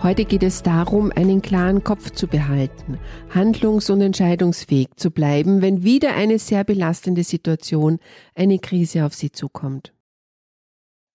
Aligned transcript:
Heute 0.00 0.24
geht 0.24 0.44
es 0.44 0.62
darum, 0.62 1.10
einen 1.10 1.42
klaren 1.42 1.82
Kopf 1.82 2.10
zu 2.12 2.28
behalten, 2.28 2.98
handlungs- 3.34 3.90
und 3.90 4.00
entscheidungsfähig 4.00 4.90
zu 4.94 5.10
bleiben, 5.10 5.60
wenn 5.60 5.82
wieder 5.82 6.14
eine 6.14 6.38
sehr 6.38 6.62
belastende 6.62 7.24
Situation, 7.24 7.98
eine 8.36 8.60
Krise 8.60 9.04
auf 9.04 9.14
Sie 9.14 9.32
zukommt. 9.32 9.92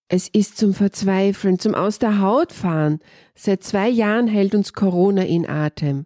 Es 0.09 0.27
ist 0.27 0.57
zum 0.57 0.73
Verzweifeln, 0.73 1.59
zum 1.59 1.75
Aus 1.75 1.97
der 1.97 2.19
Haut 2.19 2.51
fahren. 2.51 2.99
Seit 3.35 3.63
zwei 3.63 3.87
Jahren 3.87 4.27
hält 4.27 4.53
uns 4.53 4.73
Corona 4.73 5.23
in 5.23 5.47
Atem. 5.47 6.05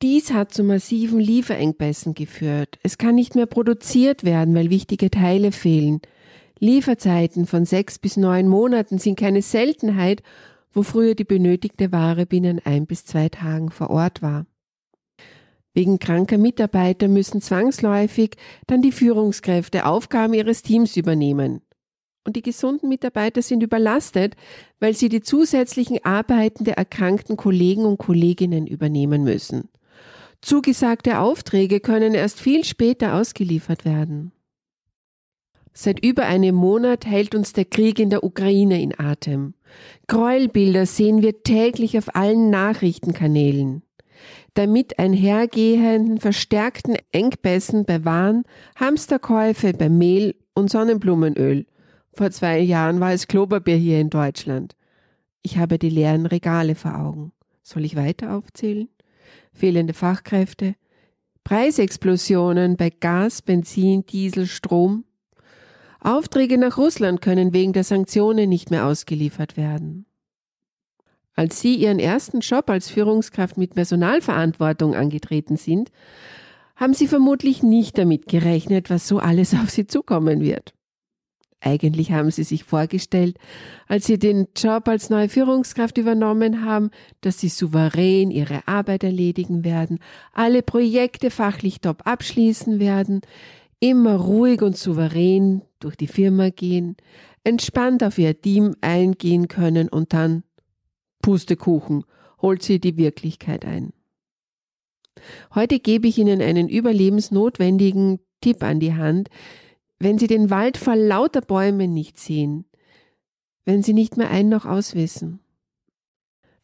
Dies 0.00 0.32
hat 0.32 0.54
zu 0.54 0.64
massiven 0.64 1.20
Lieferengpässen 1.20 2.14
geführt. 2.14 2.78
Es 2.82 2.96
kann 2.96 3.14
nicht 3.14 3.34
mehr 3.34 3.46
produziert 3.46 4.24
werden, 4.24 4.54
weil 4.54 4.70
wichtige 4.70 5.10
Teile 5.10 5.52
fehlen. 5.52 6.00
Lieferzeiten 6.60 7.46
von 7.46 7.66
sechs 7.66 7.98
bis 7.98 8.16
neun 8.16 8.48
Monaten 8.48 8.98
sind 8.98 9.18
keine 9.18 9.42
Seltenheit 9.42 10.22
wo 10.78 10.84
früher 10.84 11.16
die 11.16 11.24
benötigte 11.24 11.90
Ware 11.90 12.24
binnen 12.24 12.60
ein 12.64 12.86
bis 12.86 13.04
zwei 13.04 13.28
Tagen 13.28 13.72
vor 13.72 13.90
Ort 13.90 14.22
war. 14.22 14.46
Wegen 15.74 15.98
kranker 15.98 16.38
Mitarbeiter 16.38 17.08
müssen 17.08 17.40
zwangsläufig 17.40 18.36
dann 18.68 18.80
die 18.80 18.92
Führungskräfte 18.92 19.86
Aufgaben 19.86 20.34
ihres 20.34 20.62
Teams 20.62 20.96
übernehmen. 20.96 21.62
Und 22.24 22.36
die 22.36 22.42
gesunden 22.42 22.88
Mitarbeiter 22.88 23.42
sind 23.42 23.64
überlastet, 23.64 24.36
weil 24.78 24.94
sie 24.94 25.08
die 25.08 25.20
zusätzlichen 25.20 25.98
Arbeiten 26.04 26.62
der 26.62 26.78
erkrankten 26.78 27.36
Kollegen 27.36 27.84
und 27.84 27.98
Kolleginnen 27.98 28.68
übernehmen 28.68 29.24
müssen. 29.24 29.70
Zugesagte 30.42 31.18
Aufträge 31.18 31.80
können 31.80 32.14
erst 32.14 32.40
viel 32.40 32.62
später 32.62 33.14
ausgeliefert 33.14 33.84
werden. 33.84 34.30
Seit 35.72 36.04
über 36.04 36.26
einem 36.26 36.54
Monat 36.54 37.06
hält 37.06 37.34
uns 37.34 37.52
der 37.52 37.64
Krieg 37.64 37.98
in 37.98 38.10
der 38.10 38.24
Ukraine 38.24 38.80
in 38.80 38.98
Atem. 38.98 39.54
Gräuelbilder 40.06 40.86
sehen 40.86 41.22
wir 41.22 41.42
täglich 41.42 41.96
auf 41.98 42.14
allen 42.14 42.50
Nachrichtenkanälen. 42.50 43.82
Damit 44.54 44.98
einhergehenden 44.98 46.18
verstärkten 46.18 46.96
Engpässen 47.12 47.84
bei 47.84 48.04
Waren, 48.04 48.44
Hamsterkäufe 48.76 49.72
bei 49.72 49.88
Mehl 49.88 50.34
und 50.54 50.70
Sonnenblumenöl. 50.70 51.66
Vor 52.12 52.30
zwei 52.32 52.58
Jahren 52.58 52.98
war 52.98 53.12
es 53.12 53.28
Klopapier 53.28 53.76
hier 53.76 54.00
in 54.00 54.10
Deutschland. 54.10 54.74
Ich 55.42 55.58
habe 55.58 55.78
die 55.78 55.90
leeren 55.90 56.26
Regale 56.26 56.74
vor 56.74 56.98
Augen. 56.98 57.32
Soll 57.62 57.84
ich 57.84 57.94
weiter 57.94 58.34
aufzählen? 58.34 58.88
Fehlende 59.52 59.94
Fachkräfte, 59.94 60.74
Preisexplosionen 61.44 62.76
bei 62.76 62.90
Gas, 62.90 63.42
Benzin, 63.42 64.04
Diesel, 64.06 64.46
Strom, 64.46 65.04
Aufträge 66.00 66.58
nach 66.58 66.78
Russland 66.78 67.20
können 67.20 67.52
wegen 67.52 67.72
der 67.72 67.84
Sanktionen 67.84 68.48
nicht 68.48 68.70
mehr 68.70 68.86
ausgeliefert 68.86 69.56
werden. 69.56 70.06
Als 71.34 71.60
Sie 71.60 71.76
Ihren 71.76 71.98
ersten 71.98 72.40
Job 72.40 72.68
als 72.68 72.90
Führungskraft 72.90 73.56
mit 73.58 73.74
Personalverantwortung 73.74 74.94
angetreten 74.94 75.56
sind, 75.56 75.90
haben 76.74 76.94
Sie 76.94 77.06
vermutlich 77.06 77.62
nicht 77.62 77.96
damit 77.98 78.26
gerechnet, 78.26 78.90
was 78.90 79.06
so 79.06 79.18
alles 79.18 79.54
auf 79.62 79.70
Sie 79.70 79.86
zukommen 79.86 80.40
wird. 80.40 80.74
Eigentlich 81.60 82.12
haben 82.12 82.30
Sie 82.30 82.44
sich 82.44 82.62
vorgestellt, 82.62 83.36
als 83.88 84.06
Sie 84.06 84.18
den 84.18 84.46
Job 84.56 84.86
als 84.86 85.10
neue 85.10 85.28
Führungskraft 85.28 85.98
übernommen 85.98 86.64
haben, 86.64 86.90
dass 87.20 87.40
Sie 87.40 87.48
souverän 87.48 88.30
Ihre 88.30 88.66
Arbeit 88.68 89.02
erledigen 89.02 89.64
werden, 89.64 89.98
alle 90.32 90.62
Projekte 90.62 91.30
fachlich 91.30 91.80
top 91.80 92.06
abschließen 92.06 92.78
werden, 92.78 93.22
immer 93.80 94.16
ruhig 94.16 94.62
und 94.62 94.76
souverän 94.76 95.62
durch 95.78 95.96
die 95.96 96.06
Firma 96.06 96.50
gehen, 96.50 96.96
entspannt 97.44 98.02
auf 98.02 98.18
ihr 98.18 98.40
Team 98.40 98.74
eingehen 98.80 99.48
können 99.48 99.88
und 99.88 100.12
dann 100.12 100.42
Pustekuchen, 101.22 102.04
holt 102.40 102.62
sie 102.62 102.80
die 102.80 102.96
Wirklichkeit 102.96 103.64
ein. 103.64 103.92
Heute 105.54 105.80
gebe 105.80 106.06
ich 106.06 106.18
Ihnen 106.18 106.40
einen 106.40 106.68
überlebensnotwendigen 106.68 108.20
Tipp 108.40 108.62
an 108.62 108.80
die 108.80 108.94
Hand, 108.94 109.28
wenn 109.98 110.18
Sie 110.18 110.28
den 110.28 110.50
Wald 110.50 110.76
vor 110.76 110.94
lauter 110.94 111.40
Bäumen 111.40 111.92
nicht 111.92 112.18
sehen, 112.18 112.64
wenn 113.64 113.82
Sie 113.82 113.92
nicht 113.92 114.16
mehr 114.16 114.30
ein 114.30 114.48
noch 114.48 114.64
auswissen, 114.64 115.40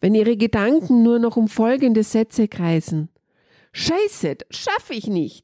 wenn 0.00 0.14
Ihre 0.14 0.36
Gedanken 0.36 1.02
nur 1.02 1.18
noch 1.18 1.36
um 1.36 1.48
folgende 1.48 2.04
Sätze 2.04 2.46
kreisen. 2.46 3.08
Scheiße, 3.72 4.36
schaffe 4.50 4.94
ich 4.94 5.08
nicht. 5.08 5.43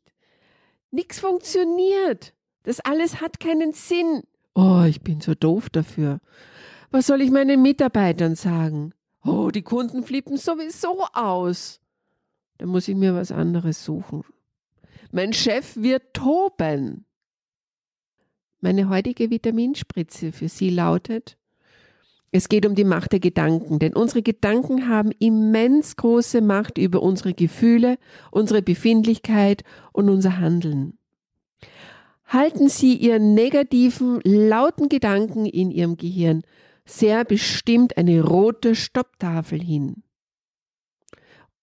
Nix 0.90 1.20
funktioniert. 1.20 2.34
Das 2.64 2.80
alles 2.80 3.20
hat 3.20 3.40
keinen 3.40 3.72
Sinn. 3.72 4.22
Oh, 4.54 4.82
ich 4.86 5.00
bin 5.02 5.20
so 5.20 5.34
doof 5.34 5.70
dafür. 5.70 6.20
Was 6.90 7.06
soll 7.06 7.22
ich 7.22 7.30
meinen 7.30 7.62
Mitarbeitern 7.62 8.34
sagen? 8.34 8.92
Oh, 9.24 9.50
die 9.50 9.62
Kunden 9.62 10.02
flippen 10.02 10.36
sowieso 10.36 11.04
aus. 11.12 11.80
Da 12.58 12.66
muss 12.66 12.88
ich 12.88 12.96
mir 12.96 13.14
was 13.14 13.32
anderes 13.32 13.84
suchen. 13.84 14.24
Mein 15.12 15.32
Chef 15.32 15.76
wird 15.76 16.14
toben. 16.14 17.06
Meine 18.60 18.88
heutige 18.88 19.30
Vitaminspritze 19.30 20.32
für 20.32 20.48
Sie 20.48 20.70
lautet, 20.70 21.38
es 22.32 22.48
geht 22.48 22.64
um 22.64 22.74
die 22.74 22.84
Macht 22.84 23.12
der 23.12 23.20
Gedanken, 23.20 23.78
denn 23.78 23.94
unsere 23.94 24.22
Gedanken 24.22 24.88
haben 24.88 25.10
immens 25.18 25.96
große 25.96 26.40
Macht 26.40 26.78
über 26.78 27.02
unsere 27.02 27.34
Gefühle, 27.34 27.98
unsere 28.30 28.62
Befindlichkeit 28.62 29.64
und 29.92 30.08
unser 30.08 30.38
Handeln. 30.38 30.96
Halten 32.26 32.68
Sie 32.68 32.94
Ihren 32.94 33.34
negativen, 33.34 34.20
lauten 34.22 34.88
Gedanken 34.88 35.46
in 35.46 35.72
Ihrem 35.72 35.96
Gehirn 35.96 36.42
sehr 36.84 37.24
bestimmt 37.24 37.96
eine 37.96 38.22
rote 38.22 38.76
Stopptafel 38.76 39.60
hin. 39.60 40.04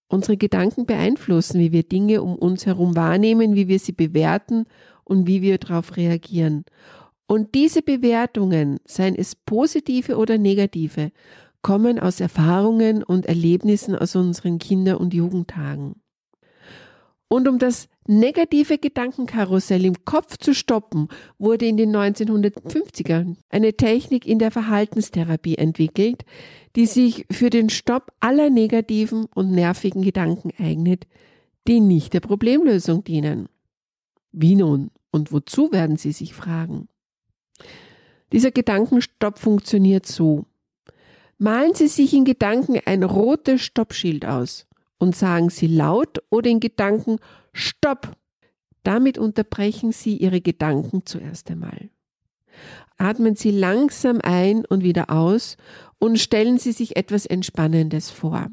Unsere 0.08 0.36
Gedanken 0.36 0.86
beeinflussen, 0.86 1.60
wie 1.60 1.72
wir 1.72 1.82
Dinge 1.82 2.22
um 2.22 2.34
uns 2.34 2.66
herum 2.66 2.96
wahrnehmen, 2.96 3.54
wie 3.54 3.68
wir 3.68 3.78
sie 3.78 3.92
bewerten 3.92 4.64
und 5.04 5.26
wie 5.26 5.42
wir 5.42 5.58
darauf 5.58 5.96
reagieren. 5.96 6.64
Und 7.28 7.54
diese 7.54 7.82
Bewertungen, 7.82 8.80
seien 8.86 9.14
es 9.14 9.36
positive 9.36 10.16
oder 10.16 10.38
negative, 10.38 11.12
kommen 11.60 11.98
aus 11.98 12.20
Erfahrungen 12.20 13.02
und 13.02 13.26
Erlebnissen 13.26 13.94
aus 13.94 14.16
unseren 14.16 14.58
Kinder- 14.58 14.98
und 14.98 15.12
Jugendtagen. 15.12 16.00
Und 17.28 17.46
um 17.46 17.58
das 17.58 17.90
negative 18.06 18.78
Gedankenkarussell 18.78 19.84
im 19.84 20.06
Kopf 20.06 20.38
zu 20.38 20.54
stoppen, 20.54 21.08
wurde 21.38 21.66
in 21.66 21.76
den 21.76 21.94
1950ern 21.94 23.36
eine 23.50 23.74
Technik 23.74 24.26
in 24.26 24.38
der 24.38 24.50
Verhaltenstherapie 24.50 25.56
entwickelt, 25.56 26.24
die 26.76 26.86
sich 26.86 27.26
für 27.30 27.50
den 27.50 27.68
Stopp 27.68 28.10
aller 28.20 28.48
negativen 28.48 29.26
und 29.34 29.50
nervigen 29.50 30.00
Gedanken 30.00 30.52
eignet, 30.58 31.06
die 31.66 31.80
nicht 31.80 32.14
der 32.14 32.20
Problemlösung 32.20 33.04
dienen. 33.04 33.50
Wie 34.32 34.54
nun 34.56 34.90
und 35.10 35.30
wozu 35.30 35.70
werden 35.70 35.98
Sie 35.98 36.12
sich 36.12 36.32
fragen? 36.32 36.88
Dieser 38.32 38.50
Gedankenstopp 38.50 39.38
funktioniert 39.38 40.06
so. 40.06 40.44
Malen 41.38 41.74
Sie 41.74 41.88
sich 41.88 42.12
in 42.14 42.24
Gedanken 42.24 42.80
ein 42.84 43.02
rotes 43.02 43.62
Stoppschild 43.62 44.26
aus 44.26 44.66
und 44.98 45.16
sagen 45.16 45.50
Sie 45.50 45.68
laut 45.68 46.22
oder 46.30 46.50
in 46.50 46.60
Gedanken 46.60 47.18
Stopp. 47.52 48.16
Damit 48.82 49.18
unterbrechen 49.18 49.92
Sie 49.92 50.16
Ihre 50.16 50.40
Gedanken 50.40 51.06
zuerst 51.06 51.50
einmal. 51.50 51.90
Atmen 52.96 53.36
Sie 53.36 53.52
langsam 53.52 54.20
ein 54.22 54.64
und 54.64 54.82
wieder 54.82 55.10
aus 55.10 55.56
und 55.98 56.18
stellen 56.18 56.58
Sie 56.58 56.72
sich 56.72 56.96
etwas 56.96 57.26
Entspannendes 57.26 58.10
vor. 58.10 58.48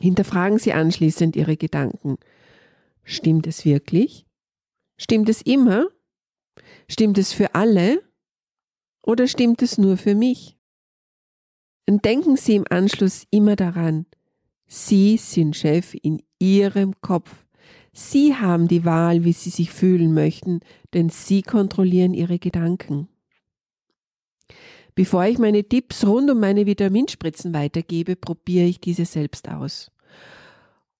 Hinterfragen 0.00 0.58
Sie 0.58 0.72
anschließend 0.72 1.36
Ihre 1.36 1.56
Gedanken. 1.56 2.18
Stimmt 3.04 3.46
es 3.46 3.64
wirklich? 3.64 4.26
Stimmt 4.98 5.28
es 5.28 5.42
immer? 5.42 5.86
Stimmt 6.88 7.18
es 7.18 7.32
für 7.32 7.54
alle? 7.54 8.02
Oder 9.06 9.28
stimmt 9.28 9.62
es 9.62 9.78
nur 9.78 9.96
für 9.96 10.16
mich? 10.16 10.58
Und 11.88 12.04
denken 12.04 12.36
Sie 12.36 12.56
im 12.56 12.64
Anschluss 12.68 13.24
immer 13.30 13.54
daran, 13.54 14.04
Sie 14.66 15.16
sind 15.16 15.54
Chef 15.54 15.94
in 16.02 16.20
Ihrem 16.40 17.00
Kopf. 17.00 17.44
Sie 17.92 18.34
haben 18.34 18.66
die 18.66 18.84
Wahl, 18.84 19.22
wie 19.24 19.32
Sie 19.32 19.50
sich 19.50 19.70
fühlen 19.70 20.12
möchten, 20.12 20.58
denn 20.92 21.08
Sie 21.08 21.42
kontrollieren 21.42 22.14
Ihre 22.14 22.40
Gedanken. 22.40 23.08
Bevor 24.96 25.24
ich 25.26 25.38
meine 25.38 25.62
Tipps 25.62 26.04
rund 26.04 26.28
um 26.28 26.40
meine 26.40 26.66
Vitaminspritzen 26.66 27.54
weitergebe, 27.54 28.16
probiere 28.16 28.66
ich 28.66 28.80
diese 28.80 29.04
selbst 29.04 29.48
aus. 29.48 29.92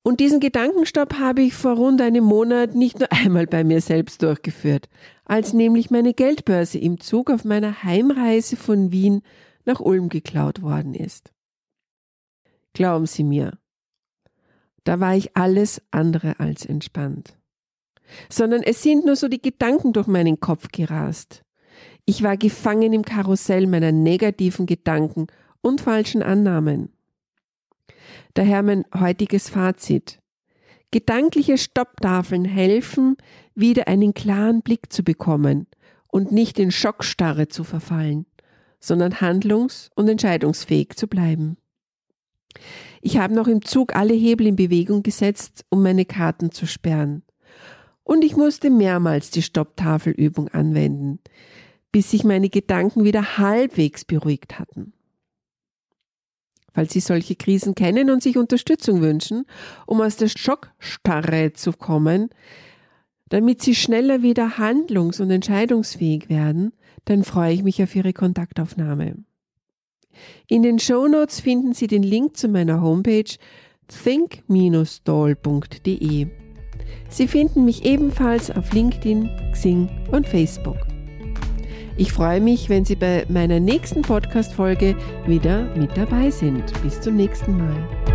Und 0.06 0.20
diesen 0.20 0.38
Gedankenstopp 0.38 1.14
habe 1.14 1.42
ich 1.42 1.54
vor 1.54 1.72
rund 1.72 2.00
einem 2.00 2.22
Monat 2.22 2.76
nicht 2.76 3.00
nur 3.00 3.10
einmal 3.10 3.48
bei 3.48 3.64
mir 3.64 3.80
selbst 3.80 4.22
durchgeführt, 4.22 4.88
als 5.24 5.52
nämlich 5.52 5.90
meine 5.90 6.14
Geldbörse 6.14 6.78
im 6.78 7.00
Zug 7.00 7.28
auf 7.28 7.44
meiner 7.44 7.82
Heimreise 7.82 8.54
von 8.54 8.92
Wien 8.92 9.22
nach 9.64 9.80
Ulm 9.80 10.08
geklaut 10.08 10.62
worden 10.62 10.94
ist. 10.94 11.32
Glauben 12.72 13.06
Sie 13.06 13.24
mir, 13.24 13.58
da 14.84 15.00
war 15.00 15.16
ich 15.16 15.36
alles 15.36 15.82
andere 15.90 16.38
als 16.38 16.64
entspannt. 16.64 17.36
Sondern 18.28 18.62
es 18.62 18.84
sind 18.84 19.06
nur 19.06 19.16
so 19.16 19.26
die 19.26 19.42
Gedanken 19.42 19.92
durch 19.92 20.06
meinen 20.06 20.38
Kopf 20.38 20.68
gerast. 20.68 21.42
Ich 22.04 22.22
war 22.22 22.36
gefangen 22.36 22.92
im 22.92 23.04
Karussell 23.04 23.66
meiner 23.66 23.90
negativen 23.90 24.66
Gedanken 24.66 25.26
und 25.62 25.80
falschen 25.80 26.22
Annahmen. 26.22 26.95
Daher 28.34 28.62
mein 28.62 28.84
heutiges 28.98 29.48
Fazit. 29.48 30.20
Gedankliche 30.90 31.58
Stopptafeln 31.58 32.44
helfen, 32.44 33.16
wieder 33.54 33.88
einen 33.88 34.14
klaren 34.14 34.62
Blick 34.62 34.92
zu 34.92 35.02
bekommen 35.02 35.66
und 36.06 36.32
nicht 36.32 36.58
in 36.58 36.70
Schockstarre 36.70 37.48
zu 37.48 37.64
verfallen, 37.64 38.26
sondern 38.80 39.20
handlungs- 39.20 39.90
und 39.94 40.08
entscheidungsfähig 40.08 40.96
zu 40.96 41.08
bleiben. 41.08 41.56
Ich 43.02 43.18
habe 43.18 43.34
noch 43.34 43.48
im 43.48 43.62
Zug 43.62 43.94
alle 43.94 44.14
Hebel 44.14 44.46
in 44.46 44.56
Bewegung 44.56 45.02
gesetzt, 45.02 45.64
um 45.68 45.82
meine 45.82 46.04
Karten 46.04 46.50
zu 46.50 46.66
sperren. 46.66 47.22
Und 48.02 48.24
ich 48.24 48.36
musste 48.36 48.70
mehrmals 48.70 49.30
die 49.30 49.42
Stopptafelübung 49.42 50.48
anwenden, 50.48 51.18
bis 51.92 52.10
sich 52.10 52.24
meine 52.24 52.48
Gedanken 52.48 53.04
wieder 53.04 53.38
halbwegs 53.38 54.04
beruhigt 54.04 54.58
hatten. 54.58 54.92
Falls 56.76 56.92
Sie 56.92 57.00
solche 57.00 57.34
Krisen 57.36 57.74
kennen 57.74 58.10
und 58.10 58.22
sich 58.22 58.36
Unterstützung 58.36 59.00
wünschen, 59.00 59.46
um 59.86 60.02
aus 60.02 60.16
der 60.18 60.28
Schockstarre 60.28 61.54
zu 61.54 61.72
kommen, 61.72 62.28
damit 63.30 63.62
Sie 63.62 63.74
schneller 63.74 64.20
wieder 64.20 64.58
handlungs- 64.58 65.18
und 65.18 65.30
entscheidungsfähig 65.30 66.28
werden, 66.28 66.74
dann 67.06 67.24
freue 67.24 67.54
ich 67.54 67.62
mich 67.62 67.82
auf 67.82 67.96
Ihre 67.96 68.12
Kontaktaufnahme. 68.12 69.16
In 70.48 70.62
den 70.62 70.78
Show 70.78 71.08
Notes 71.08 71.40
finden 71.40 71.72
Sie 71.72 71.86
den 71.86 72.02
Link 72.02 72.36
zu 72.36 72.46
meiner 72.46 72.82
Homepage 72.82 73.24
think-doll.de. 73.88 75.06
Sie 77.08 77.26
finden 77.26 77.64
mich 77.64 77.86
ebenfalls 77.86 78.50
auf 78.50 78.70
LinkedIn, 78.74 79.30
Xing 79.52 79.88
und 80.10 80.28
Facebook. 80.28 80.95
Ich 81.98 82.12
freue 82.12 82.42
mich, 82.42 82.68
wenn 82.68 82.84
Sie 82.84 82.94
bei 82.94 83.24
meiner 83.28 83.58
nächsten 83.58 84.02
Podcast-Folge 84.02 84.96
wieder 85.26 85.64
mit 85.76 85.96
dabei 85.96 86.30
sind. 86.30 86.64
Bis 86.82 87.00
zum 87.00 87.16
nächsten 87.16 87.56
Mal. 87.56 88.05